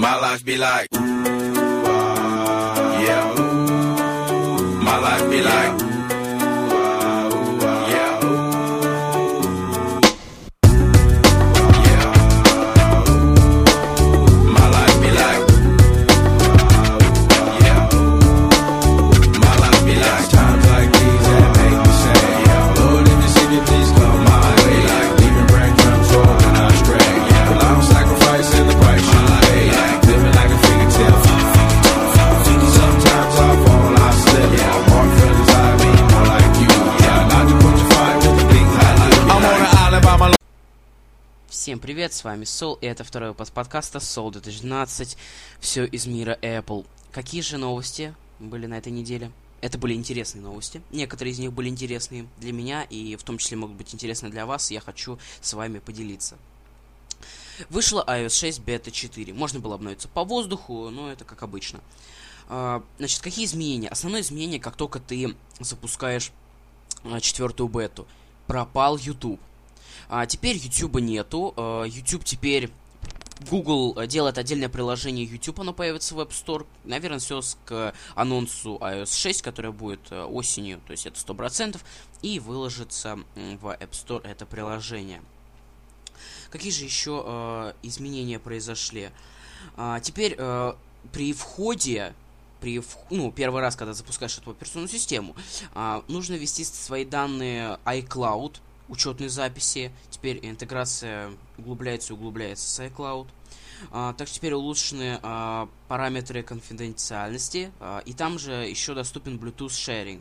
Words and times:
My 0.00 0.16
life 0.16 0.42
be 0.46 0.56
like, 0.56 0.88
Всем 41.60 41.78
привет, 41.78 42.14
с 42.14 42.24
вами 42.24 42.44
Сол, 42.44 42.78
и 42.80 42.86
это 42.86 43.04
второй 43.04 43.28
выпуск 43.28 43.52
подкаста 43.52 44.00
Сол 44.00 44.30
2012, 44.30 45.18
все 45.60 45.84
из 45.84 46.06
мира 46.06 46.38
Apple. 46.40 46.86
Какие 47.12 47.42
же 47.42 47.58
новости 47.58 48.14
были 48.38 48.64
на 48.64 48.78
этой 48.78 48.90
неделе? 48.90 49.30
Это 49.60 49.76
были 49.76 49.92
интересные 49.92 50.40
новости. 50.40 50.80
Некоторые 50.90 51.34
из 51.34 51.38
них 51.38 51.52
были 51.52 51.68
интересные 51.68 52.26
для 52.38 52.54
меня, 52.54 52.84
и 52.84 53.14
в 53.14 53.24
том 53.24 53.36
числе 53.36 53.58
могут 53.58 53.76
быть 53.76 53.94
интересны 53.94 54.30
для 54.30 54.46
вас, 54.46 54.70
и 54.70 54.74
я 54.74 54.80
хочу 54.80 55.18
с 55.42 55.52
вами 55.52 55.80
поделиться. 55.80 56.38
Вышла 57.68 58.02
iOS 58.08 58.30
6 58.30 58.60
бета 58.60 58.90
4. 58.90 59.34
Можно 59.34 59.60
было 59.60 59.74
обновиться 59.74 60.08
по 60.08 60.24
воздуху, 60.24 60.88
но 60.88 61.12
это 61.12 61.26
как 61.26 61.42
обычно. 61.42 61.80
А, 62.48 62.82
Значит, 62.96 63.20
какие 63.20 63.44
изменения? 63.44 63.90
Основное 63.90 64.22
изменение, 64.22 64.60
как 64.60 64.76
только 64.76 64.98
ты 64.98 65.36
запускаешь 65.58 66.32
а, 67.04 67.20
четвертую 67.20 67.68
бету. 67.68 68.06
Пропал 68.46 68.96
YouTube. 68.96 69.38
А 70.12 70.26
теперь 70.26 70.56
YouTube 70.56 71.00
нету. 71.00 71.54
А, 71.56 71.84
YouTube 71.84 72.24
теперь 72.24 72.70
Google 73.48 73.96
э, 73.96 74.06
делает 74.08 74.38
отдельное 74.38 74.68
приложение 74.68 75.24
YouTube, 75.24 75.60
оно 75.60 75.72
появится 75.72 76.14
в 76.14 76.20
App 76.20 76.30
Store. 76.30 76.66
Наверное, 76.84 77.20
все 77.20 77.40
к 77.64 77.94
анонсу 78.14 78.76
iOS 78.80 79.16
6, 79.16 79.42
которая 79.42 79.72
будет 79.72 80.00
э, 80.10 80.22
осенью, 80.24 80.80
то 80.84 80.90
есть 80.90 81.06
это 81.06 81.16
100%, 81.18 81.80
и 82.22 82.40
выложится 82.40 83.20
в 83.36 83.66
App 83.68 83.90
Store 83.92 84.20
это 84.24 84.44
приложение. 84.46 85.22
Какие 86.50 86.72
же 86.72 86.84
еще 86.84 87.22
э, 87.24 87.72
изменения 87.82 88.40
произошли? 88.40 89.10
А, 89.76 90.00
теперь 90.00 90.34
э, 90.36 90.74
при 91.12 91.32
входе, 91.32 92.14
при 92.60 92.82
ну, 93.10 93.30
первый 93.30 93.62
раз, 93.62 93.76
когда 93.76 93.94
запускаешь 93.94 94.36
эту 94.36 94.50
операционную 94.50 94.90
систему, 94.90 95.36
а, 95.72 96.04
нужно 96.08 96.34
ввести 96.34 96.64
свои 96.64 97.04
данные 97.04 97.78
iCloud, 97.84 98.56
учетной 98.90 99.28
записи. 99.28 99.92
Теперь 100.10 100.38
интеграция 100.42 101.30
углубляется 101.56 102.12
и 102.12 102.16
углубляется 102.16 102.68
с 102.68 102.80
iCloud. 102.80 103.28
А, 103.90 104.12
также 104.12 104.34
теперь 104.34 104.52
улучшены 104.52 105.18
а, 105.22 105.68
параметры 105.88 106.42
конфиденциальности. 106.42 107.72
а, 107.80 108.00
и 108.04 108.12
там 108.12 108.38
же 108.38 108.52
еще 108.52 108.94
доступен 108.94 109.36
Bluetooth 109.36 109.68
sharing. 109.68 110.20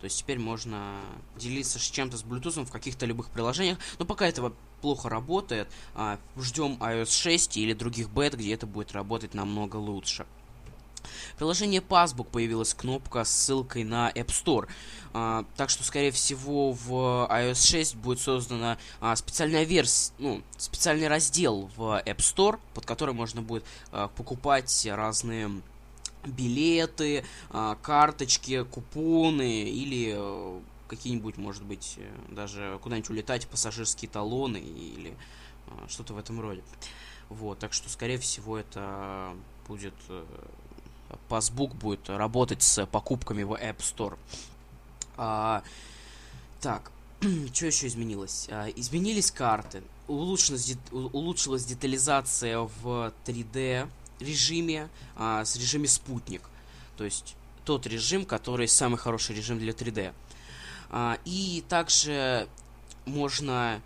То 0.00 0.06
есть 0.06 0.18
теперь 0.18 0.38
можно 0.38 1.00
делиться 1.36 1.78
с 1.78 1.82
чем-то 1.82 2.16
с 2.18 2.24
Bluetooth 2.24 2.64
в 2.64 2.70
каких-то 2.70 3.06
любых 3.06 3.30
приложениях. 3.30 3.78
Но 3.98 4.04
пока 4.04 4.26
этого 4.26 4.52
плохо 4.80 5.08
работает, 5.08 5.68
а, 5.94 6.18
ждем 6.36 6.76
iOS 6.80 7.12
6 7.12 7.56
или 7.56 7.72
других 7.72 8.10
бет, 8.10 8.34
где 8.34 8.52
это 8.52 8.66
будет 8.66 8.92
работать 8.92 9.32
намного 9.32 9.76
лучше. 9.76 10.26
В 11.34 11.38
приложении 11.38 11.80
Passbook 11.80 12.28
появилась 12.30 12.74
кнопка 12.74 13.24
с 13.24 13.30
ссылкой 13.30 13.84
на 13.84 14.10
App 14.10 14.28
Store. 14.28 14.68
А, 15.12 15.44
так 15.56 15.70
что, 15.70 15.84
скорее 15.84 16.10
всего, 16.10 16.72
в 16.72 16.92
iOS 17.30 17.66
6 17.66 17.96
будет 17.96 18.20
создана 18.20 18.78
а, 19.00 19.14
специальная 19.16 19.64
версия, 19.64 20.12
ну, 20.18 20.42
специальный 20.56 21.08
раздел 21.08 21.70
в 21.76 22.02
App 22.04 22.18
Store, 22.18 22.58
под 22.74 22.86
который 22.86 23.14
можно 23.14 23.42
будет 23.42 23.64
а, 23.90 24.08
покупать 24.08 24.86
разные 24.90 25.50
билеты, 26.24 27.24
а, 27.50 27.76
карточки, 27.82 28.64
купоны 28.64 29.62
или 29.64 30.14
э, 30.16 30.60
какие-нибудь, 30.88 31.36
может 31.36 31.64
быть, 31.64 31.94
э, 31.98 32.14
даже 32.30 32.78
куда-нибудь 32.82 33.10
улетать, 33.10 33.48
пассажирские 33.48 34.10
талоны 34.10 34.58
или 34.58 35.16
а, 35.66 35.88
что-то 35.88 36.14
в 36.14 36.18
этом 36.18 36.40
роде. 36.40 36.62
Вот, 37.28 37.58
так 37.58 37.72
что, 37.72 37.88
скорее 37.88 38.18
всего, 38.18 38.58
это 38.58 39.34
будет 39.66 39.94
э, 40.08 40.24
Passbook 41.28 41.74
будет 41.74 42.08
работать 42.08 42.62
с 42.62 42.86
покупками 42.86 43.42
в 43.42 43.52
App 43.52 43.78
Store. 43.78 44.18
А, 45.16 45.62
так, 46.60 46.90
что 47.52 47.66
еще 47.66 47.86
изменилось? 47.86 48.48
А, 48.50 48.68
изменились 48.68 49.30
карты. 49.30 49.82
Улучшилась, 50.08 50.76
улучшилась 50.90 51.64
детализация 51.64 52.58
в 52.60 53.12
3D 53.24 53.88
режиме, 54.20 54.88
а, 55.16 55.44
с 55.44 55.56
режиме 55.56 55.88
спутник. 55.88 56.42
То 56.96 57.04
есть 57.04 57.36
тот 57.64 57.86
режим, 57.86 58.24
который 58.24 58.68
самый 58.68 58.96
хороший 58.96 59.36
режим 59.36 59.58
для 59.58 59.72
3D. 59.72 60.12
А, 60.90 61.18
и 61.24 61.64
также 61.68 62.48
можно 63.06 63.80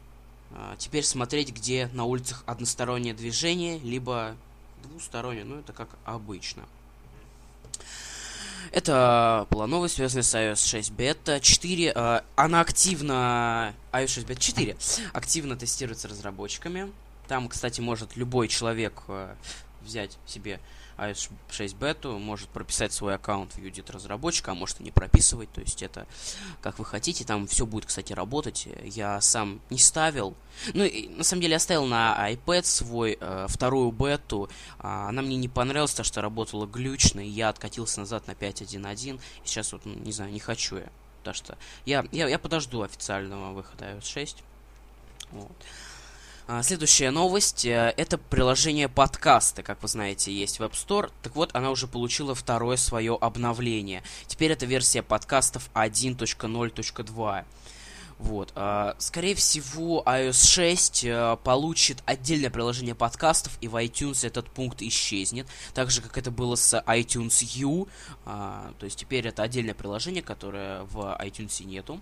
а, 0.53 0.77
теперь 0.77 1.05
смотреть, 1.05 1.53
где 1.53 1.89
на 1.93 2.05
улицах 2.05 2.43
одностороннее 2.47 3.15
движение, 3.15 3.79
либо 3.79 4.37
двустороннее, 4.83 5.45
ну 5.45 5.59
это 5.59 5.73
как 5.73 5.89
обычно. 6.05 6.65
Это 8.77 9.47
была 9.49 9.67
новость, 9.67 9.95
связанная 9.95 10.23
с 10.23 10.35
iOS 10.35 10.69
6 10.69 10.91
бета 10.93 11.41
4. 11.41 11.93
э, 11.97 12.21
Она 12.35 12.61
активно... 12.61 13.75
iOS 13.91 14.09
6 14.09 14.27
бета 14.27 14.41
4 14.43 14.77
активно 15.15 15.57
тестируется 15.57 16.09
разработчиками. 16.09 16.93
Там, 17.27 17.49
кстати, 17.49 17.81
может 17.81 18.17
любой 18.17 18.49
человек 18.49 19.03
э, 19.09 19.35
взять 19.81 20.19
себе 20.27 20.61
iOS 20.99 21.31
6 21.51 21.77
бету, 21.77 22.19
может 22.19 22.49
прописать 22.49 22.93
свой 22.93 23.15
аккаунт 23.15 23.55
в 23.55 23.59
Udit 23.59 23.91
разработчика, 23.93 24.53
а 24.53 24.55
может 24.55 24.81
и 24.81 24.85
не 24.85 24.91
прописывать. 24.91 25.51
То 25.53 25.61
есть 25.61 25.83
это 25.83 26.07
как 26.61 26.79
вы 26.79 26.85
хотите. 26.85 27.25
Там 27.25 27.47
все 27.47 27.67
будет, 27.67 27.87
кстати, 27.87 28.13
работать. 28.13 28.69
Я 28.83 29.21
сам 29.21 29.61
не 29.71 29.79
ставил. 29.79 30.35
Ну, 30.75 30.85
и, 30.85 31.09
на 31.09 31.25
самом 31.25 31.43
деле, 31.43 31.55
я 31.55 31.59
ставил 31.59 31.87
на 31.87 32.17
iPad 32.33 32.65
свой 32.65 33.19
э, 33.21 33.47
вторую 33.49 33.91
бету. 33.93 34.49
А, 34.79 35.09
она 35.09 35.23
мне 35.23 35.37
не 35.37 35.49
понравилась, 35.49 35.93
потому 35.93 36.07
что 36.07 36.23
работала 36.23 36.67
глючно, 36.67 37.21
и 37.21 37.29
я 37.29 37.51
откатился 37.51 38.01
назад 38.01 38.27
на 38.27 38.33
5.1.1. 38.33 39.17
И 39.17 39.21
сейчас 39.47 39.73
вот, 39.73 39.85
ну, 39.85 39.95
не 39.95 40.13
знаю, 40.13 40.33
не 40.33 40.41
хочу 40.41 40.77
я. 40.77 40.89
Потому 41.19 41.35
что 41.35 41.59
я, 41.85 42.05
я, 42.13 42.29
я 42.29 42.39
подожду 42.39 42.83
официального 42.83 43.53
выхода 43.53 43.87
iOS 43.87 44.05
6. 44.07 44.43
Вот. 45.33 45.53
А, 46.49 46.63
Следующая 46.63 47.11
новость 47.11 47.65
э, 47.65 47.93
это 47.97 48.19
приложение 48.19 48.89
подкасты, 48.89 49.65
как 49.65 49.83
вы 49.83 49.89
знаете, 49.89 50.33
есть 50.33 50.61
в 50.61 50.63
App 50.63 50.75
Store. 50.75 51.11
Так 51.25 51.35
вот, 51.35 51.51
она 51.55 51.73
уже 51.73 51.89
получила 51.89 52.37
второе 52.37 52.77
свое 52.77 53.19
обновление. 53.21 54.05
Теперь 54.29 54.53
это 54.53 54.65
версия 54.65 55.03
подкастов 55.03 55.69
1.0.2. 55.75 57.45
Вот. 58.19 58.53
а, 58.55 58.95
Скорее 58.99 59.35
всего, 59.35 60.05
iOS 60.07 60.47
6 60.47 61.05
э, 61.05 61.37
получит 61.43 62.05
отдельное 62.07 62.51
приложение 62.51 62.95
подкастов, 62.95 63.59
и 63.61 63.67
в 63.67 63.75
iTunes 63.75 64.25
этот 64.25 64.49
пункт 64.49 64.83
исчезнет. 64.83 65.49
Так 65.75 65.91
же, 65.91 66.01
как 66.01 66.17
это 66.17 66.31
было 66.31 66.55
с 66.55 66.81
iTunes 66.87 67.45
U. 67.57 67.89
А, 68.25 68.73
То 68.79 68.85
есть 68.85 69.01
теперь 69.01 69.27
это 69.27 69.43
отдельное 69.43 69.75
приложение, 69.75 70.23
которое 70.23 70.85
в 70.85 71.19
iTunes 71.21 71.65
нету. 71.65 72.01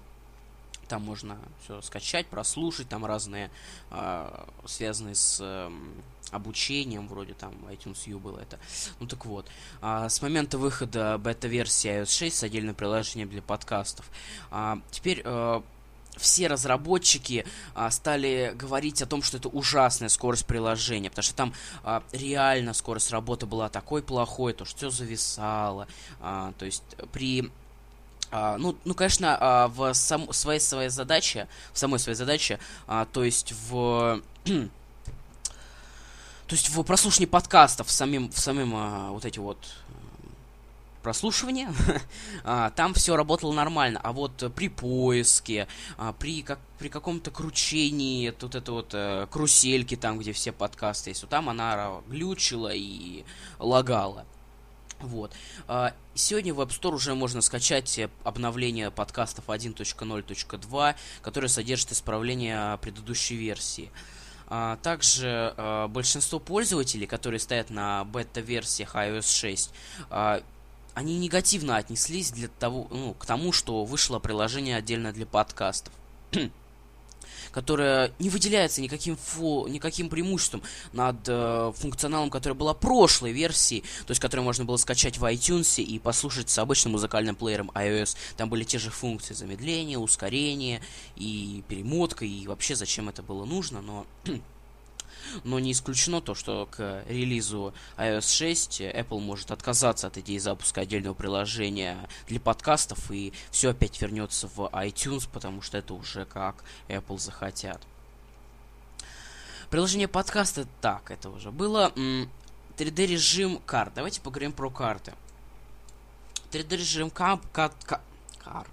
Там 0.88 1.02
можно 1.02 1.38
все 1.62 1.80
скачать, 1.82 2.26
прослушать, 2.26 2.88
там 2.88 3.04
разные 3.04 3.50
а, 3.90 4.48
связанные 4.66 5.14
с 5.14 5.40
эм, 5.40 5.94
обучением, 6.30 7.08
вроде 7.08 7.34
там 7.34 7.54
iTunes 7.68 8.08
U 8.08 8.18
было 8.18 8.38
это. 8.40 8.58
Ну 9.00 9.06
так 9.06 9.24
вот, 9.26 9.46
а, 9.80 10.08
с 10.08 10.20
момента 10.22 10.58
выхода 10.58 11.18
бета-версии 11.18 12.02
iOS 12.02 12.10
6 12.10 12.36
с 12.36 12.42
отдельным 12.42 12.74
приложением 12.74 13.28
для 13.28 13.42
подкастов. 13.42 14.10
а, 14.50 14.78
теперь 14.90 15.22
э, 15.24 15.62
все 16.16 16.46
разработчики 16.46 17.44
а, 17.74 17.90
стали 17.90 18.52
говорить 18.54 19.02
о 19.02 19.06
том, 19.06 19.22
что 19.22 19.36
это 19.36 19.48
ужасная 19.48 20.08
скорость 20.08 20.46
приложения, 20.46 21.10
потому 21.10 21.24
что 21.24 21.34
там 21.34 21.54
а, 21.82 22.02
реально 22.12 22.72
скорость 22.72 23.10
работы 23.10 23.46
была 23.46 23.68
такой 23.68 24.02
плохой, 24.02 24.52
то 24.52 24.64
что 24.64 24.76
все 24.76 24.90
зависало, 24.90 25.88
а, 26.20 26.52
то 26.58 26.64
есть 26.64 26.84
при 27.12 27.50
а, 28.30 28.56
ну, 28.58 28.76
ну, 28.84 28.94
конечно, 28.94 29.36
а, 29.40 29.68
в 29.68 29.92
сам, 29.94 30.32
своей 30.32 30.60
своей 30.60 30.88
задаче, 30.88 31.48
в 31.72 31.78
самой 31.78 31.98
своей 31.98 32.16
задаче, 32.16 32.58
а, 32.86 33.06
то 33.06 33.24
есть 33.24 33.52
в 33.68 34.20
то 34.44 34.68
есть 36.50 36.68
в 36.70 36.82
прослушивании 36.82 37.30
подкастов 37.30 37.88
в 37.88 37.90
самим, 37.90 38.30
в 38.30 38.38
самим 38.38 38.74
а, 38.74 39.10
вот 39.10 39.24
эти 39.24 39.38
вот 39.38 39.58
прослушивания, 41.04 41.72
а, 42.44 42.70
там 42.70 42.94
все 42.94 43.14
работало 43.14 43.52
нормально. 43.52 44.00
А 44.02 44.12
вот 44.12 44.52
при 44.56 44.68
поиске, 44.68 45.68
а, 45.96 46.12
при, 46.12 46.42
как, 46.42 46.58
при 46.78 46.88
каком-то 46.88 47.30
кручении, 47.30 48.30
тут 48.30 48.56
это 48.56 48.72
вот 48.72 48.90
э, 48.94 49.26
карусельки, 49.30 49.96
там, 49.96 50.18
где 50.18 50.32
все 50.32 50.50
подкасты 50.50 51.10
есть, 51.10 51.22
вот 51.22 51.30
там 51.30 51.48
она 51.48 52.00
глючила 52.08 52.72
и 52.74 53.24
лагала. 53.58 54.24
Вот. 55.00 55.32
А, 55.68 55.94
сегодня 56.14 56.54
в 56.54 56.60
App 56.60 56.68
Store 56.68 56.94
уже 56.94 57.14
можно 57.14 57.40
скачать 57.40 58.00
обновление 58.22 58.90
подкастов 58.90 59.48
1.0.2, 59.48 60.94
которое 61.22 61.48
содержит 61.48 61.92
исправление 61.92 62.78
предыдущей 62.78 63.36
версии. 63.36 63.90
А, 64.46 64.76
также 64.82 65.54
а, 65.56 65.88
большинство 65.88 66.38
пользователей, 66.38 67.06
которые 67.06 67.40
стоят 67.40 67.70
на 67.70 68.04
бета-версиях 68.04 68.94
iOS 68.94 69.30
6, 69.30 69.70
они 70.94 71.18
негативно 71.18 71.76
отнеслись 71.76 72.30
для 72.30 72.46
того, 72.46 72.86
ну, 72.90 73.14
к 73.14 73.26
тому, 73.26 73.50
что 73.50 73.84
вышло 73.84 74.20
приложение 74.20 74.76
отдельно 74.76 75.12
для 75.12 75.26
подкастов. 75.26 75.92
которая 77.54 78.10
не 78.18 78.30
выделяется 78.30 78.82
никаким, 78.82 79.16
фу, 79.16 79.68
никаким 79.68 80.08
преимуществом 80.08 80.60
над 80.92 81.16
э, 81.28 81.72
функционалом, 81.76 82.28
который 82.28 82.54
была 82.54 82.74
прошлой 82.74 83.30
версии, 83.30 83.84
то 84.06 84.10
есть 84.10 84.20
которую 84.20 84.44
можно 84.44 84.64
было 84.64 84.76
скачать 84.76 85.18
в 85.18 85.24
iTunes 85.24 85.80
и 85.80 86.00
послушать 86.00 86.50
с 86.50 86.58
обычным 86.58 86.94
музыкальным 86.94 87.36
плеером 87.36 87.70
iOS. 87.72 88.16
Там 88.36 88.50
были 88.50 88.64
те 88.64 88.80
же 88.80 88.90
функции 88.90 89.34
замедления, 89.34 89.98
ускорения 89.98 90.82
и 91.14 91.62
перемотка, 91.68 92.24
и 92.24 92.44
вообще 92.48 92.74
зачем 92.74 93.08
это 93.08 93.22
было 93.22 93.44
нужно, 93.44 93.80
но 93.80 94.04
но 95.44 95.58
не 95.58 95.72
исключено 95.72 96.20
то, 96.20 96.34
что 96.34 96.66
к 96.70 97.04
релизу 97.08 97.74
iOS 97.96 98.32
6 98.32 98.80
Apple 98.80 99.20
может 99.20 99.50
отказаться 99.50 100.06
от 100.06 100.18
идеи 100.18 100.38
запуска 100.38 100.82
отдельного 100.82 101.14
приложения 101.14 102.08
для 102.28 102.40
подкастов, 102.40 103.10
и 103.10 103.32
все 103.50 103.70
опять 103.70 104.00
вернется 104.00 104.48
в 104.48 104.60
iTunes, 104.72 105.28
потому 105.30 105.62
что 105.62 105.78
это 105.78 105.94
уже 105.94 106.24
как 106.24 106.64
Apple 106.88 107.18
захотят. 107.18 107.80
Приложение 109.70 110.08
подкаста, 110.08 110.66
так, 110.80 111.10
это 111.10 111.30
уже 111.30 111.50
было. 111.50 111.92
3D 112.76 113.06
режим 113.06 113.60
карт. 113.64 113.92
Давайте 113.94 114.20
поговорим 114.20 114.52
про 114.52 114.70
карты. 114.70 115.14
3D 116.50 116.76
режим 116.76 117.10
карт, 117.10 117.40
карт, 117.52 117.74
карт, 118.38 118.68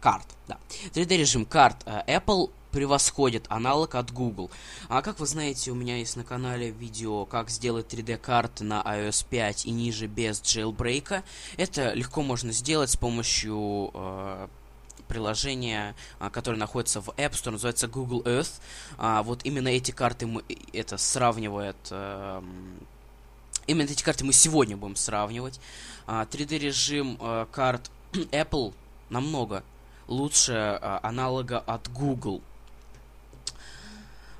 карт, 0.00 0.26
да. 0.48 0.58
3D 0.92 1.16
режим 1.16 1.44
карт 1.44 1.76
э, 1.86 2.18
Apple 2.18 2.50
превосходит 2.74 3.46
аналог 3.50 3.94
от 3.94 4.12
Google. 4.12 4.50
А 4.88 5.00
как 5.00 5.20
вы 5.20 5.26
знаете, 5.26 5.70
у 5.70 5.76
меня 5.76 5.98
есть 5.98 6.16
на 6.16 6.24
канале 6.24 6.70
видео, 6.70 7.24
как 7.24 7.48
сделать 7.48 7.86
3D-карты 7.86 8.64
на 8.64 8.82
iOS 8.82 9.24
5 9.30 9.66
и 9.66 9.70
ниже 9.70 10.08
без 10.08 10.42
jailbreak. 10.42 11.22
Это 11.56 11.92
легко 11.92 12.22
можно 12.22 12.50
сделать 12.50 12.90
с 12.90 12.96
помощью 12.96 13.92
э, 13.94 14.48
приложения, 15.06 15.94
а, 16.18 16.30
которое 16.30 16.56
находится 16.56 17.00
в 17.00 17.10
App 17.10 17.30
Store, 17.34 17.52
называется 17.52 17.86
Google 17.86 18.22
Earth. 18.22 18.60
А, 18.98 19.22
вот 19.22 19.42
именно 19.44 19.68
эти 19.68 19.92
карты 19.92 20.26
мы, 20.26 20.42
это 20.72 20.98
сравнивает... 20.98 21.76
Э, 21.90 22.42
именно 23.68 23.88
эти 23.88 24.02
карты 24.02 24.24
мы 24.24 24.32
сегодня 24.32 24.76
будем 24.76 24.96
сравнивать. 24.96 25.60
3D 26.08 26.58
режим 26.58 27.18
э, 27.20 27.46
карт 27.52 27.88
Apple 28.12 28.74
намного 29.10 29.62
лучше 30.08 30.52
э, 30.52 30.98
аналога 31.02 31.60
от 31.60 31.88
Google. 31.92 32.42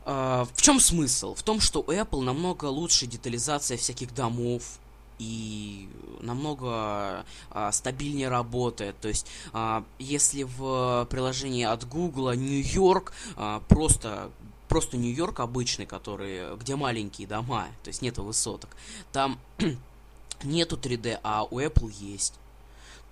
Uh, 0.04 0.46
в 0.54 0.60
чем 0.60 0.80
смысл? 0.80 1.34
В 1.34 1.42
том, 1.42 1.60
что 1.60 1.80
у 1.80 1.90
Apple 1.90 2.20
намного 2.20 2.66
лучше 2.66 3.06
детализация 3.06 3.78
всяких 3.78 4.14
домов 4.14 4.78
и 5.18 5.88
намного 6.20 7.24
uh, 7.50 7.72
стабильнее 7.72 8.28
работает. 8.28 8.96
То 9.00 9.08
есть, 9.08 9.26
uh, 9.52 9.82
если 9.98 10.42
в 10.42 11.06
приложении 11.10 11.64
от 11.64 11.88
Google 11.88 12.32
Нью-Йорк 12.34 13.14
просто 13.68 14.30
просто 14.68 14.96
Нью-Йорк 14.96 15.40
обычный, 15.40 15.86
который, 15.86 16.56
где 16.56 16.74
маленькие 16.74 17.28
дома, 17.28 17.68
то 17.82 17.88
есть 17.88 18.02
нету 18.02 18.24
высоток, 18.24 18.70
там 19.12 19.38
нету 20.42 20.76
3D, 20.76 21.20
а 21.22 21.44
у 21.44 21.60
Apple 21.60 21.92
есть. 22.00 22.34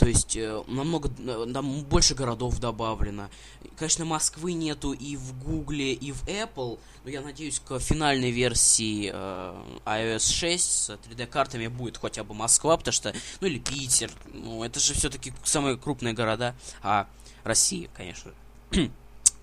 То 0.02 0.08
есть 0.08 0.36
э, 0.36 0.64
намного 0.66 1.08
э, 1.16 1.46
там 1.54 1.84
больше 1.84 2.16
городов 2.16 2.58
добавлено. 2.58 3.30
Конечно, 3.76 4.04
Москвы 4.04 4.52
нету 4.52 4.92
и 4.92 5.14
в 5.14 5.38
Гугле, 5.38 5.92
и 5.92 6.10
в 6.10 6.24
Apple, 6.24 6.80
но 7.04 7.10
я 7.10 7.20
надеюсь, 7.20 7.60
к 7.60 7.78
финальной 7.78 8.32
версии 8.32 9.12
э, 9.14 9.54
iOS 9.84 10.28
6 10.28 10.60
с 10.60 10.90
3D-картами 10.90 11.68
будет 11.68 11.98
хотя 11.98 12.24
бы 12.24 12.34
Москва, 12.34 12.76
потому 12.76 12.92
что, 12.92 13.14
ну 13.40 13.46
или 13.46 13.60
Питер, 13.60 14.10
ну 14.34 14.64
это 14.64 14.80
же 14.80 14.92
все-таки 14.94 15.32
самые 15.44 15.76
крупные 15.76 16.14
города, 16.14 16.56
а 16.82 17.06
Россия, 17.44 17.88
конечно. 17.96 18.32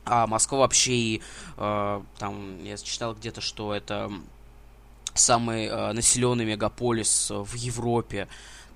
а 0.04 0.28
Москва 0.28 0.60
вообще 0.60 0.94
и 0.94 1.22
э, 1.56 2.02
там 2.18 2.64
я 2.66 2.76
читал 2.76 3.16
где-то, 3.16 3.40
что 3.40 3.74
это 3.74 4.12
самый 5.14 5.68
э, 5.68 5.94
населенный 5.94 6.44
мегаполис 6.44 7.30
в 7.30 7.56
Европе. 7.56 8.28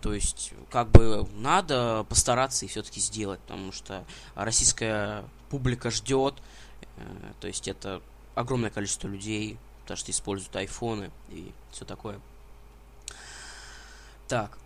То 0.04 0.14
есть, 0.14 0.52
как 0.70 0.92
бы 0.92 1.26
надо 1.38 2.06
постараться 2.10 2.66
и 2.66 2.68
все-таки 2.68 3.00
сделать, 3.00 3.40
потому 3.40 3.72
что 3.72 4.04
российская 4.36 5.24
публика 5.50 5.90
ждет. 5.92 6.34
Э, 6.98 7.32
то 7.40 7.48
есть 7.48 7.70
это 7.70 8.02
огромное 8.36 8.70
количество 8.70 9.08
людей, 9.08 9.58
потому 9.84 9.98
что 9.98 10.12
используют 10.12 10.54
айфоны 10.58 11.10
и 11.30 11.54
все 11.72 11.86
такое. 11.86 12.20
Так. 14.28 14.58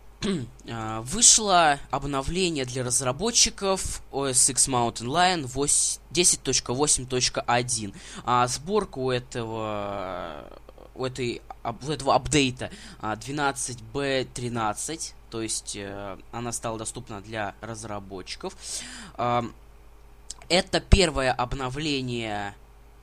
А, 0.68 1.02
вышло 1.06 1.78
обновление 1.92 2.64
для 2.64 2.82
разработчиков 2.82 4.02
OS 4.10 4.50
X 4.50 4.66
Mountain 4.66 5.06
Lion 5.06 5.44
10.8.1. 5.44 7.94
А 8.24 8.48
сборка 8.48 8.98
у 8.98 9.12
этого 9.12 10.50
у, 10.96 11.04
этой, 11.04 11.42
у 11.62 11.90
этого 11.90 12.16
апдейта 12.16 12.72
12b13 13.00 15.14
то 15.30 15.42
есть 15.42 15.76
э, 15.76 16.18
она 16.32 16.52
стала 16.52 16.78
доступна 16.78 17.20
для 17.20 17.54
разработчиков. 17.60 18.54
Э, 19.16 19.42
это 20.48 20.80
первое 20.80 21.32
обновление 21.32 22.54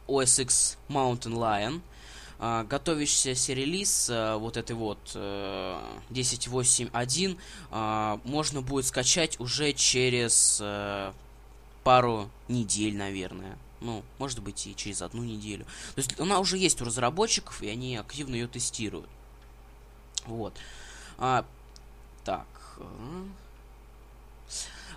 OS 0.08 0.42
X 0.42 0.78
Mountain 0.90 1.34
Lion. 1.34 1.82
Э, 2.40 2.66
готовящийся 2.68 3.54
релиз 3.54 4.10
э, 4.10 4.36
вот 4.36 4.58
этой 4.58 4.76
вот 4.76 5.00
э, 5.16 5.80
10.8.1 6.10 7.38
э, 7.72 8.18
можно 8.24 8.62
будет 8.62 8.86
скачать 8.86 9.40
уже 9.40 9.74
через 9.74 10.60
э, 10.62 11.12
пару 11.84 12.30
недель, 12.48 12.98
наверное. 12.98 13.58
Ну, 13.82 14.04
может 14.18 14.42
быть, 14.42 14.66
и 14.66 14.76
через 14.76 15.02
одну 15.02 15.24
неделю. 15.24 15.66
То 15.94 16.00
есть 16.00 16.20
она 16.20 16.40
уже 16.40 16.58
есть 16.58 16.82
у 16.82 16.86
разработчиков, 16.86 17.62
и 17.62 17.70
они 17.70 17.98
активно 17.98 18.34
ее 18.34 18.48
тестируют. 18.48 19.10
Вот. 20.26 20.54
А, 21.18 21.46
так. 22.26 22.46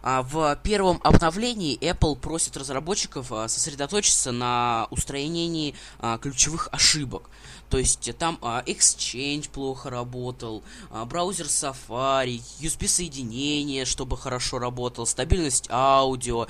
А 0.01 0.23
в 0.23 0.59
первом 0.63 1.01
обновлении 1.03 1.79
Apple 1.81 2.17
просит 2.17 2.57
разработчиков 2.57 3.33
а, 3.33 3.49
сосредоточиться 3.49 4.31
на 4.31 4.87
устранении 4.91 5.75
а, 5.99 6.19
ключевых 6.19 6.69
ошибок. 6.71 7.29
То 7.69 7.79
есть 7.79 8.17
там 8.17 8.39
Exchange 8.41 9.51
плохо 9.51 9.91
работал, 9.91 10.63
браузер 11.07 11.47
Safari, 11.47 12.41
USB-соединение, 12.61 13.85
чтобы 13.85 14.17
хорошо 14.17 14.59
работал, 14.59 15.05
стабильность 15.05 15.69
аудио, 15.69 16.47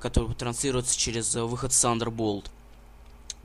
который 0.00 0.34
транслируется 0.34 0.96
через 0.96 1.34
выход 1.34 1.72
Thunderbolt. 1.72 2.46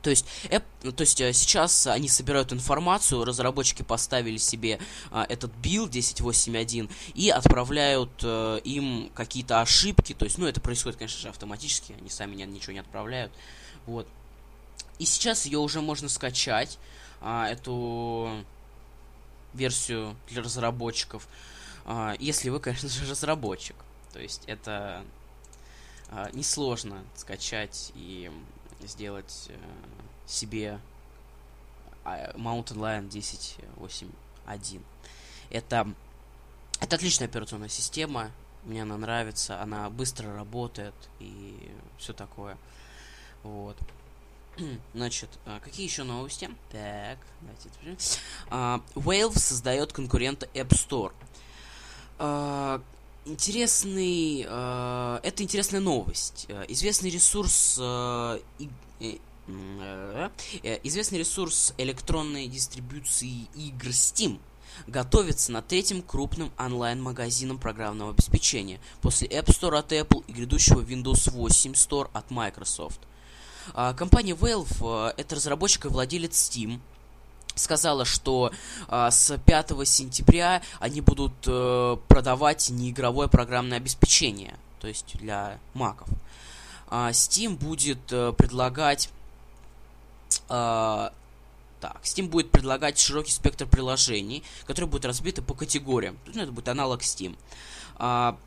То 0.08 0.12
есть, 0.12 0.26
Apple, 0.46 0.64
ну, 0.84 0.94
то 0.94 1.02
есть 1.02 1.20
э, 1.20 1.34
сейчас 1.34 1.86
они 1.86 2.08
собирают 2.08 2.54
информацию, 2.54 3.26
разработчики 3.26 3.82
поставили 3.82 4.38
себе 4.38 4.80
а, 5.12 5.26
этот 5.28 5.52
билд 5.56 5.94
10.8.1 5.94 6.90
и 7.14 7.30
отправляют 7.30 8.12
а, 8.24 8.56
им 8.60 9.12
какие-то 9.14 9.60
ошибки. 9.60 10.14
То 10.14 10.24
есть, 10.24 10.38
ну, 10.38 10.48
это 10.48 10.62
происходит, 10.62 10.98
конечно 10.98 11.20
же, 11.20 11.28
автоматически, 11.28 11.94
они 12.00 12.10
сами 12.10 12.42
ничего 12.42 12.72
не 12.72 12.80
отправляют. 12.80 13.34
Вот. 13.86 14.08
И 14.98 15.04
сейчас 15.04 15.46
ее 15.46 15.60
уже 15.60 15.82
можно 15.82 16.08
скачать, 16.08 16.80
а, 17.20 17.50
эту 17.50 18.46
версию 19.54 20.16
для 20.30 20.42
разработчиков, 20.42 21.28
а, 21.84 22.16
если 22.18 22.48
вы, 22.48 22.62
конечно 22.62 22.88
же, 22.88 23.12
разработчик. 23.12 23.76
То 24.14 24.22
есть, 24.22 24.44
это 24.48 25.04
а, 26.10 26.30
несложно 26.32 27.04
скачать 27.16 27.92
и 27.94 28.32
сделать 28.82 29.48
э, 29.50 29.58
себе 30.26 30.80
а, 32.04 32.32
Mountain 32.34 32.78
Lion 32.78 33.10
10.8.1. 33.10 34.82
Это, 35.50 35.88
это 36.80 36.96
отличная 36.96 37.28
операционная 37.28 37.70
система, 37.70 38.32
мне 38.64 38.82
она 38.82 38.98
нравится, 38.98 39.62
она 39.62 39.90
быстро 39.90 40.36
работает 40.36 40.94
и 41.20 41.72
все 41.98 42.14
такое. 42.14 42.58
Вот. 43.44 43.78
Значит, 44.94 45.30
а, 45.46 45.60
какие 45.60 45.86
еще 45.86 46.04
новости? 46.04 46.50
Так, 46.70 47.18
давайте. 47.42 47.70
Uh, 48.50 48.84
Valve 48.96 49.38
создает 49.38 49.94
конкурента 49.94 50.48
App 50.54 50.70
Store. 50.70 51.14
А, 52.20 52.82
интересный... 53.28 54.46
а, 54.48 55.20
это 55.24 55.44
интересная 55.44 55.80
новость. 55.82 56.46
Э, 56.50 56.66
Известный 56.70 57.10
ресурс... 57.10 57.78
э, 57.80 58.40
и- 58.60 58.70
э, 59.00 59.18
э, 59.48 60.30
э, 60.64 60.80
Известный 60.84 61.20
ресурс 61.20 61.74
электронной 61.78 62.48
дистрибуции 62.48 63.48
игр 63.56 63.88
Steam 63.90 64.40
готовится 64.88 65.52
над 65.52 65.68
третьим 65.68 66.02
крупным 66.02 66.52
онлайн-магазином 66.58 67.58
программного 67.58 68.12
обеспечения 68.12 68.80
после 69.02 69.28
App 69.28 69.46
Store 69.48 69.78
от 69.78 69.92
Apple 69.92 70.24
и 70.28 70.34
грядущего 70.34 70.82
Windows 70.82 71.32
8 71.32 71.72
Store 71.74 72.10
от 72.14 72.30
Microsoft. 72.32 73.00
Компания 73.74 74.34
Valve, 74.34 75.10
э, 75.10 75.14
это 75.18 75.36
разработчик 75.36 75.86
и 75.86 75.90
владелец 75.90 76.34
Steam, 76.34 76.80
сказала, 77.58 78.06
что 78.06 78.52
а, 78.88 79.12
с 79.12 79.38
5 79.38 79.88
сентября 79.88 80.62
они 80.80 81.02
будут 81.02 81.34
э, 81.46 81.98
продавать 82.08 82.70
неигровое 82.70 83.28
программное 83.28 83.78
обеспечение, 83.78 84.56
то 84.80 84.88
есть 84.88 85.18
для 85.18 85.60
маков. 85.74 86.08
А, 86.90 87.12
Steam 87.12 87.58
будет 87.58 88.12
э, 88.12 88.34
предлагать 88.34 89.10
а, 90.50 91.12
так, 91.80 92.02
Steam 92.04 92.28
будет 92.28 92.50
предлагать 92.52 92.98
широкий 92.98 93.32
спектр 93.32 93.68
приложений, 93.68 94.44
которые 94.66 94.90
будут 94.90 95.06
разбиты 95.06 95.42
по 95.42 95.54
категориям. 95.54 96.18
Ну, 96.34 96.42
это 96.42 96.52
будет 96.52 96.68
аналог 96.70 97.02
Steam. 97.02 97.38
А, 97.98 98.38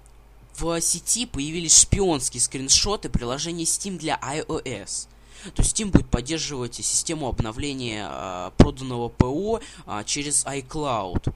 в 0.56 0.80
сети 0.80 1.26
появились 1.26 1.80
шпионские 1.80 2.40
скриншоты 2.40 3.08
приложения 3.08 3.64
Steam 3.64 3.98
для 3.98 4.18
iOS. 4.18 5.06
То 5.54 5.62
есть 5.62 5.78
Steam 5.78 5.90
будет 5.90 6.08
поддерживать 6.08 6.74
систему 6.74 7.28
обновления 7.28 8.06
а, 8.08 8.50
проданного 8.56 9.08
ПО 9.08 9.60
а, 9.86 10.04
через 10.04 10.44
iCloud. 10.44 11.32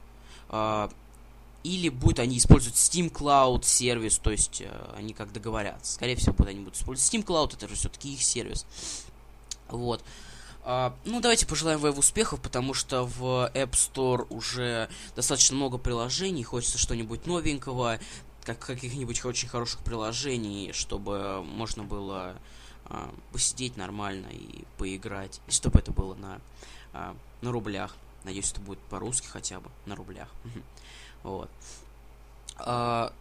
А, 0.49 0.89
или 1.63 1.89
будут 1.89 2.19
они 2.19 2.37
использовать 2.37 2.77
Steam 2.77 3.11
Cloud 3.11 3.63
сервис, 3.63 4.19
то 4.19 4.29
есть 4.29 4.61
э, 4.61 4.93
они 4.95 5.13
как 5.13 5.33
договорятся. 5.33 5.93
Скорее 5.93 6.15
всего, 6.15 6.33
будут 6.33 6.51
они 6.51 6.59
будут 6.59 6.75
использовать 6.75 7.11
Steam 7.11 7.25
Cloud, 7.25 7.55
это 7.55 7.67
же 7.67 7.73
все-таки 7.73 8.13
их 8.13 8.21
сервис. 8.21 8.67
Вот. 9.69 10.03
А, 10.63 10.95
ну, 11.05 11.21
давайте 11.21 11.47
пожелаем 11.47 11.79
Valve 11.79 11.97
успехов, 11.97 12.39
потому 12.39 12.75
что 12.75 13.05
в 13.05 13.51
App 13.55 13.71
Store 13.71 14.27
уже 14.29 14.89
достаточно 15.15 15.55
много 15.55 15.79
приложений, 15.79 16.43
хочется 16.43 16.77
что-нибудь 16.77 17.25
новенького, 17.25 17.99
как 18.43 18.59
каких-нибудь 18.59 19.25
очень 19.25 19.47
хороших 19.47 19.81
приложений, 19.81 20.71
чтобы 20.73 21.43
можно 21.43 21.83
было 21.83 22.35
а, 22.85 23.13
посидеть 23.31 23.77
нормально 23.77 24.27
и 24.27 24.63
поиграть, 24.77 25.41
и 25.47 25.51
чтобы 25.51 25.79
это 25.79 25.91
было 25.91 26.15
на, 26.15 26.41
а, 26.93 27.15
на 27.41 27.51
рублях. 27.51 27.95
Надеюсь, 28.23 28.51
это 28.51 28.61
будет 28.61 28.79
по-русски 28.79 29.27
хотя 29.27 29.59
бы, 29.59 29.69
на 29.85 29.95
рублях. 29.95 30.29
Вот. 31.23 31.49
А, 32.57 33.11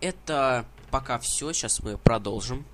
это 0.00 0.66
пока 0.90 1.18
все, 1.20 1.52
сейчас 1.52 1.80
мы 1.80 1.96
продолжим. 1.96 2.64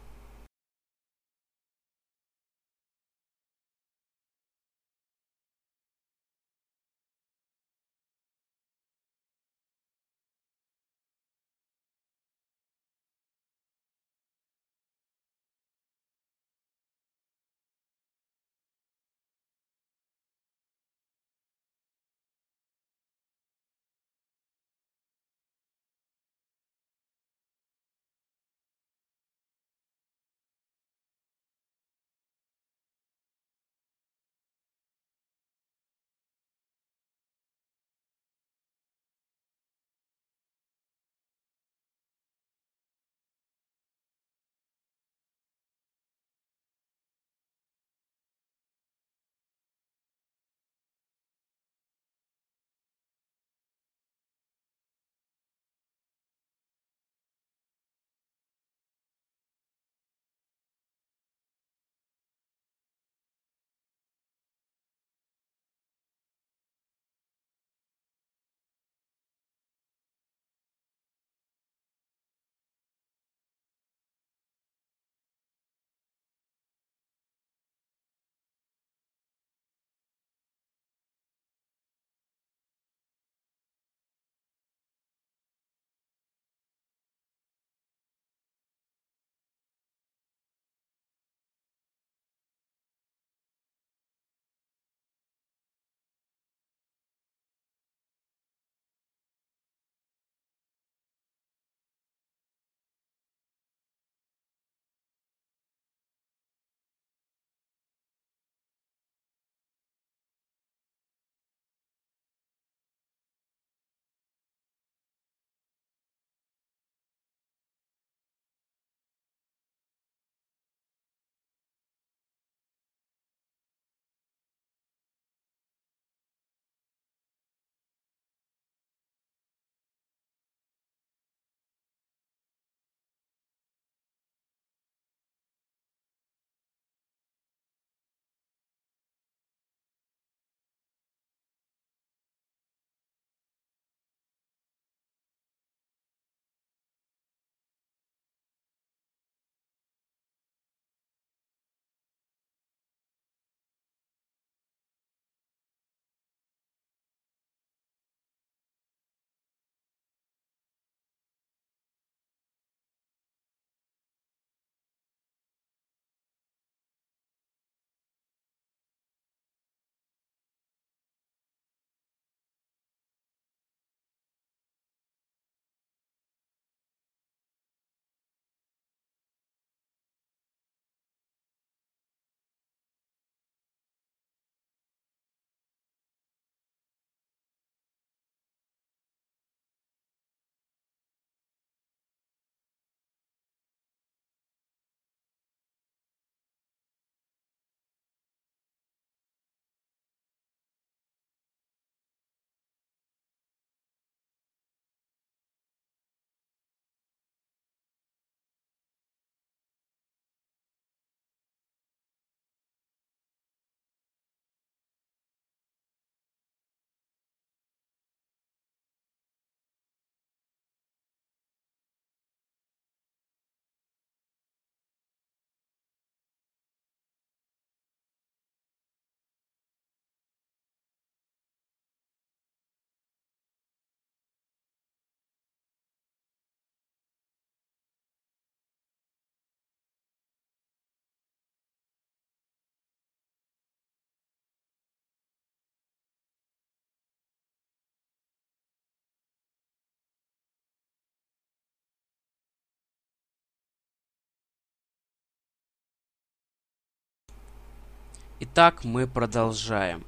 Итак, 258.41 258.85
мы 258.85 259.09
продолжаем. 259.09 260.05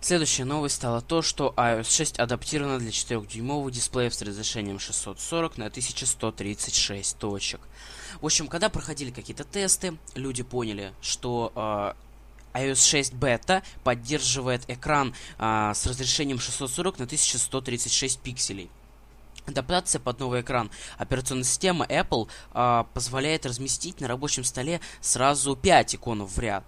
Следующая 0.00 0.44
новость 0.44 0.76
стала 0.76 1.00
то, 1.00 1.22
что 1.22 1.52
iOS 1.56 1.90
6 1.90 2.20
адаптирована 2.20 2.78
для 2.78 2.90
4-дюймовых 2.90 3.72
дисплеев 3.72 4.14
с 4.14 4.22
разрешением 4.22 4.78
640 4.78 5.58
на 5.58 5.66
1136 5.66 7.18
точек. 7.18 7.60
В 8.20 8.26
общем, 8.26 8.46
когда 8.46 8.68
проходили 8.68 9.10
какие-то 9.10 9.42
тесты, 9.42 9.98
люди 10.14 10.44
поняли, 10.44 10.92
что 11.00 11.94
э, 12.54 12.60
iOS 12.60 12.88
6 12.88 13.14
бета 13.14 13.64
поддерживает 13.82 14.62
экран 14.68 15.12
э, 15.40 15.72
с 15.74 15.84
разрешением 15.84 16.38
640 16.38 17.00
на 17.00 17.04
1136 17.06 18.20
пикселей. 18.20 18.70
Адаптация 19.46 19.98
под 19.98 20.20
новый 20.20 20.42
экран 20.42 20.70
операционной 20.96 21.42
системы 21.42 21.86
Apple 21.86 22.28
э, 22.54 22.84
позволяет 22.94 23.46
разместить 23.46 24.00
на 24.00 24.06
рабочем 24.06 24.44
столе 24.44 24.80
сразу 25.00 25.56
5 25.56 25.96
иконов 25.96 26.30
в 26.30 26.38
ряд, 26.38 26.62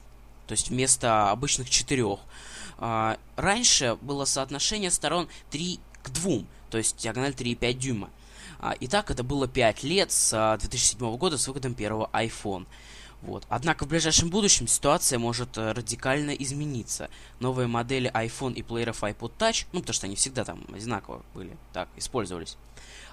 то 0.51 0.55
есть 0.55 0.71
вместо 0.71 1.31
обычных 1.31 1.71
4. 1.71 2.19
А, 2.79 3.19
раньше 3.37 3.97
было 4.03 4.25
соотношение 4.25 4.91
сторон 4.91 5.29
3 5.53 5.79
к 6.03 6.11
2, 6.11 6.41
то 6.71 6.79
есть 6.79 6.97
диагональ 6.97 7.35
3,5 7.35 7.73
дюйма. 7.75 8.11
А, 8.59 8.73
и 8.73 8.89
так 8.89 9.13
это 9.13 9.23
было 9.23 9.47
5 9.47 9.85
лет 9.85 10.11
с 10.11 10.59
2007 10.59 11.07
а, 11.07 11.17
года 11.17 11.39
с 11.39 11.47
выходом 11.47 11.75
первого 11.75 12.11
iPhone. 12.13 12.67
Вот. 13.23 13.47
Однако 13.49 13.85
в 13.85 13.89
ближайшем 13.89 14.29
будущем 14.29 14.67
ситуация 14.67 15.21
может 15.21 15.57
э, 15.57 15.71
радикально 15.71 16.31
измениться. 16.31 17.11
Новые 17.39 17.69
модели 17.69 18.11
iPhone 18.13 18.55
и 18.55 18.63
плееров 18.63 19.05
iPod 19.05 19.31
Touch, 19.39 19.67
ну 19.73 19.81
потому 19.81 19.95
что 19.95 20.07
они 20.07 20.17
всегда 20.17 20.45
там 20.45 20.65
одинаково 20.75 21.23
были, 21.33 21.57
так, 21.73 21.89
использовались, 21.97 22.57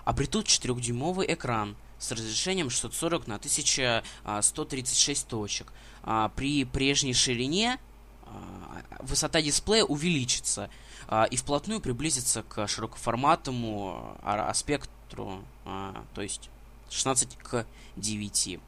обретут 0.05 0.47
4-дюймовый 0.47 1.31
экран 1.31 1.75
с 1.99 2.11
разрешением 2.11 2.71
640 2.71 3.27
на 3.27 3.35
1136 3.35 5.27
точек. 5.27 5.71
А, 6.09 6.29
при 6.29 6.63
прежней 6.63 7.13
ширине 7.13 7.79
а, 8.23 8.81
высота 9.01 9.41
дисплея 9.41 9.83
увеличится 9.83 10.69
а, 11.09 11.25
и 11.25 11.35
вплотную 11.35 11.81
приблизится 11.81 12.43
к 12.43 12.65
широкоформатному 12.65 14.15
а, 14.21 14.49
аспектру, 14.49 15.43
то 15.65 16.21
есть 16.21 16.49
16 16.89 17.37
к 17.37 17.65
9. 17.97 18.59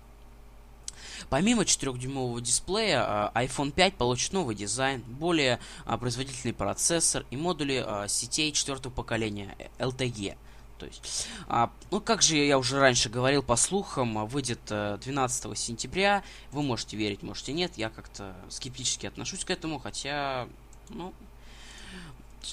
Помимо 1.29 1.63
4-дюймового 1.63 2.41
дисплея, 2.41 3.31
iPhone 3.35 3.71
5 3.71 3.95
получит 3.95 4.33
новый 4.33 4.55
дизайн, 4.55 5.01
более 5.01 5.59
производительный 5.85 6.53
процессор 6.53 7.25
и 7.29 7.37
модули 7.37 7.85
сетей 8.07 8.51
четвертого 8.51 8.91
поколения 8.91 9.55
LTE– 9.79 10.37
то 10.79 10.85
есть, 10.85 11.27
а, 11.47 11.71
ну, 11.91 11.99
как 11.99 12.21
же 12.21 12.37
я 12.37 12.57
уже 12.57 12.79
раньше 12.79 13.09
говорил, 13.09 13.43
по 13.43 13.55
слухам, 13.55 14.17
а, 14.17 14.25
выйдет 14.25 14.61
12 14.65 15.45
э, 15.45 15.55
сентября. 15.55 16.23
Вы 16.51 16.63
можете 16.63 16.97
верить, 16.97 17.21
можете 17.21 17.53
нет. 17.53 17.73
Я 17.77 17.89
как-то 17.89 18.35
скептически 18.49 19.05
отношусь 19.05 19.43
к 19.43 19.49
этому, 19.49 19.79
хотя, 19.79 20.47
ну, 20.89 21.13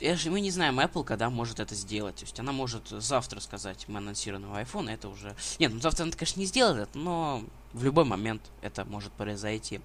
я 0.00 0.16
же, 0.16 0.30
мы 0.30 0.40
не 0.40 0.50
знаем 0.50 0.80
Apple, 0.80 1.04
когда 1.04 1.30
может 1.30 1.60
это 1.60 1.74
сделать. 1.74 2.16
То 2.16 2.24
есть 2.24 2.38
она 2.40 2.52
может 2.52 2.88
завтра 2.88 3.40
сказать, 3.40 3.86
мы 3.88 3.98
анонсируем 3.98 4.42
новый 4.42 4.64
iPhone, 4.64 4.90
это 4.90 5.08
уже... 5.08 5.34
Нет, 5.58 5.72
ну 5.72 5.80
завтра 5.80 6.02
она, 6.02 6.12
конечно, 6.12 6.40
не 6.40 6.46
сделает 6.46 6.88
но 6.94 7.42
в 7.72 7.84
любой 7.84 8.04
момент 8.04 8.42
это 8.62 8.84
может 8.84 9.12
произойти. 9.12 9.80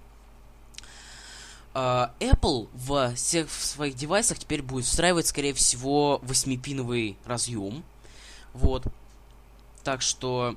Uh, 1.74 2.10
Apple 2.20 2.68
в 2.74 3.14
всех 3.14 3.50
своих 3.50 3.94
девайсах 3.94 4.38
теперь 4.38 4.60
будет 4.60 4.84
встраивать, 4.84 5.26
скорее 5.26 5.54
всего, 5.54 6.20
8-пиновый 6.24 7.16
разъем. 7.24 7.82
Вот. 8.52 8.86
Так 9.84 10.02
что 10.02 10.56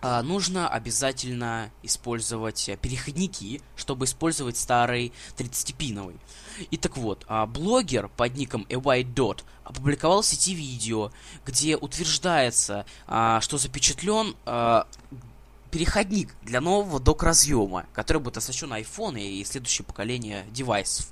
а, 0.00 0.22
нужно 0.22 0.68
обязательно 0.68 1.70
использовать 1.82 2.70
переходники, 2.80 3.60
чтобы 3.76 4.04
использовать 4.04 4.56
старый 4.56 5.12
30-пиновый. 5.36 6.16
И 6.70 6.76
так 6.76 6.96
вот, 6.96 7.24
а, 7.28 7.46
блогер 7.46 8.08
под 8.08 8.36
ником 8.36 8.66
A 8.70 9.04
опубликовал 9.64 10.22
в 10.22 10.26
сети 10.26 10.54
видео, 10.54 11.10
где 11.44 11.76
утверждается, 11.76 12.86
а, 13.06 13.40
что 13.40 13.58
запечатлен 13.58 14.36
а, 14.46 14.86
переходник 15.70 16.34
для 16.42 16.60
нового 16.60 17.00
док-разъема, 17.00 17.86
который 17.92 18.22
будет 18.22 18.36
оснащен 18.36 18.72
iPhone 18.72 19.20
и 19.20 19.44
следующее 19.44 19.84
поколение 19.84 20.46
девайсов. 20.50 21.08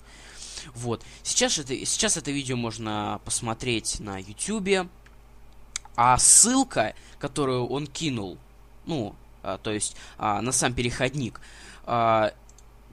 Вот. 0.74 1.02
Сейчас 1.22 1.58
это, 1.58 1.74
сейчас 1.84 2.16
это 2.16 2.30
видео 2.30 2.56
можно 2.56 3.20
посмотреть 3.24 4.00
на 4.00 4.18
YouTube. 4.18 4.88
А 5.96 6.16
ссылка, 6.18 6.94
которую 7.18 7.66
он 7.66 7.86
кинул, 7.86 8.38
ну, 8.84 9.16
а, 9.42 9.58
то 9.58 9.72
есть 9.72 9.96
а, 10.18 10.40
на 10.42 10.52
сам 10.52 10.74
переходник, 10.74 11.40
а, 11.84 12.32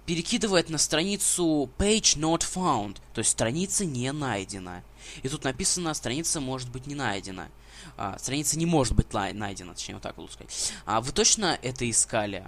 перекидывает 0.06 0.70
на 0.70 0.78
страницу 0.78 1.70
page 1.78 2.18
not 2.18 2.42
found, 2.42 2.98
то 3.13 3.20
есть 3.20 3.32
страница 3.32 3.86
не 3.86 4.12
найдена. 4.12 4.84
И 5.22 5.30
тут 5.30 5.44
написано, 5.44 5.94
страница 5.94 6.39
может 6.39 6.70
быть 6.70 6.88
не 6.88 6.96
найдена. 6.96 7.50
А, 7.98 8.18
страница 8.18 8.58
не 8.58 8.66
может 8.66 8.94
быть 8.96 9.13
найдена, 9.13 9.74
точнее, 9.74 9.96
вот 9.96 10.04
так 10.04 10.18
лучше 10.18 10.34
сказать. 10.34 10.74
А 10.86 11.02
вы 11.02 11.12
точно 11.12 11.58
это 11.62 11.89
искали? 11.89 12.48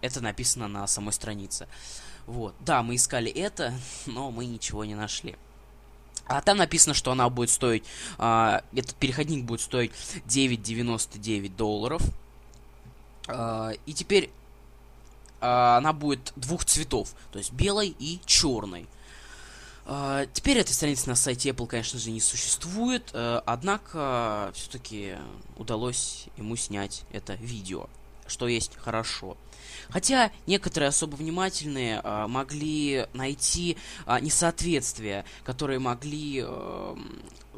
Это 0.00 0.20
написано 0.20 0.68
на 0.68 0.86
самой 0.86 1.12
странице. 1.12 1.68
Вот. 2.26 2.54
Да, 2.60 2.82
мы 2.82 2.96
искали 2.96 3.30
это, 3.30 3.74
но 4.06 4.30
мы 4.30 4.46
ничего 4.46 4.84
не 4.84 4.94
нашли. 4.94 5.36
А 6.26 6.40
там 6.40 6.58
написано, 6.58 6.94
что 6.94 7.12
она 7.12 7.28
будет 7.28 7.50
стоить, 7.50 7.84
э, 8.18 8.60
этот 8.74 8.94
переходник 8.96 9.44
будет 9.44 9.60
стоить 9.60 9.92
9,99 10.26 11.54
долларов. 11.54 12.02
Э, 13.28 13.72
и 13.86 13.94
теперь 13.94 14.30
э, 15.40 15.46
она 15.46 15.92
будет 15.92 16.32
двух 16.36 16.64
цветов, 16.64 17.14
то 17.30 17.38
есть 17.38 17.52
белой 17.52 17.94
и 17.98 18.20
черной. 18.26 18.86
Uh, 19.86 20.28
теперь 20.32 20.58
этой 20.58 20.72
страницы 20.72 21.08
на 21.08 21.14
сайте 21.14 21.50
Apple, 21.50 21.68
конечно 21.68 22.00
же, 22.00 22.10
не 22.10 22.20
существует, 22.20 23.12
uh, 23.12 23.40
однако 23.46 24.50
все-таки 24.52 25.14
удалось 25.56 26.26
ему 26.36 26.56
снять 26.56 27.04
это 27.12 27.34
видео, 27.34 27.88
что 28.26 28.48
есть 28.48 28.74
хорошо. 28.78 29.36
Хотя 29.88 30.30
некоторые 30.46 30.88
особо 30.88 31.16
внимательные 31.16 32.00
э, 32.02 32.26
могли 32.26 33.06
найти 33.12 33.76
э, 34.06 34.20
несоответствия, 34.20 35.24
которые 35.44 35.78
могли... 35.78 36.44
Э, 36.46 36.96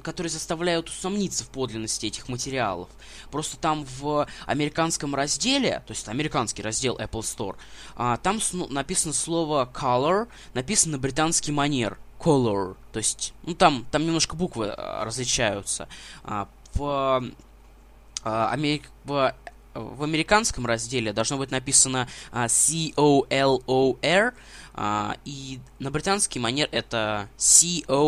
которые 0.03 0.31
заставляют 0.31 0.89
усомниться 0.89 1.45
в 1.45 1.49
подлинности 1.49 2.07
этих 2.07 2.29
материалов. 2.29 2.89
Просто 3.31 3.57
там 3.57 3.85
в 3.99 4.27
американском 4.47 5.15
разделе, 5.15 5.83
то 5.87 5.93
есть 5.93 6.09
американский 6.09 6.63
раздел 6.63 6.97
Apple 6.99 7.21
Store, 7.21 7.57
а, 7.97 8.17
там 8.19 8.41
написано 8.71 9.13
слово 9.13 9.69
color, 9.73 10.29
написано 10.55 10.93
на 10.93 10.99
британский 10.99 11.53
манер 11.53 11.99
color, 12.19 12.77
то 12.93 12.99
есть, 12.99 13.33
ну 13.43 13.55
там, 13.55 13.87
там 13.91 14.05
немножко 14.05 14.37
буквы 14.37 14.69
а, 14.71 15.05
различаются. 15.05 15.89
А, 16.25 16.49
в, 16.75 17.25
а, 18.25 18.51
Америк... 18.51 18.91
в 19.05 19.35
в 19.75 20.03
американском 20.03 20.67
разделе 20.67 21.13
должно 21.13 21.39
быть 21.39 21.51
написано 21.51 22.09
uh, 22.33 22.49
C-O-L-O-R, 22.49 24.35
uh, 24.75 25.19
и 25.25 25.61
на 25.79 25.91
британский 25.91 26.39
манер 26.39 26.69
это 26.73 27.29
C-O-L-O-U-R. 27.37 28.05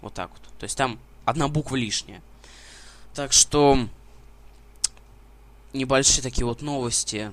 Вот 0.00 0.14
так 0.14 0.30
вот. 0.30 0.40
То 0.58 0.64
есть 0.64 0.76
там 0.76 0.98
одна 1.24 1.48
буква 1.48 1.76
лишняя. 1.76 2.22
Так 3.14 3.32
что 3.32 3.88
небольшие 5.72 6.22
такие 6.22 6.44
вот 6.44 6.62
новости 6.62 7.32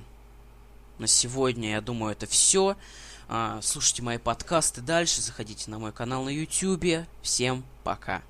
на 0.98 1.06
сегодня. 1.06 1.70
Я 1.72 1.80
думаю, 1.80 2.12
это 2.12 2.26
все. 2.26 2.76
Uh, 3.28 3.62
слушайте 3.62 4.02
мои 4.02 4.18
подкасты 4.18 4.80
дальше, 4.80 5.22
заходите 5.22 5.70
на 5.70 5.78
мой 5.78 5.92
канал 5.92 6.24
на 6.24 6.30
YouTube. 6.30 7.06
Всем 7.22 7.64
пока. 7.84 8.22